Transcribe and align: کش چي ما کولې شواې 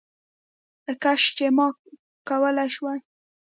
کش 1.03 1.21
چي 1.37 1.47
ما 1.55 1.67
کولې 2.27 2.65
شواې 2.75 2.99